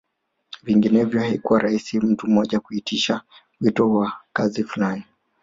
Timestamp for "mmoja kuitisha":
2.27-3.21